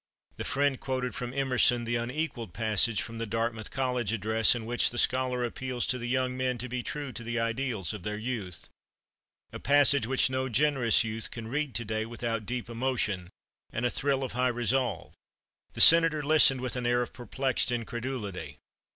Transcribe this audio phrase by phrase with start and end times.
[0.37, 4.89] The friend quoted from Emerson the unequalled passage from the Dartmouth College address in which
[4.89, 8.17] the scholar appeals to the young men to be true to the ideals of their
[8.17, 8.67] youth
[9.53, 13.29] a passage which no generous youth can read to day without deep emotion
[13.71, 15.13] and a thrill of high resolve.
[15.73, 18.57] The Senator listened with an air of perplexed incredulity.